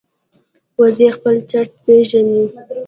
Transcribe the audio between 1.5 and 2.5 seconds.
چرته پېژني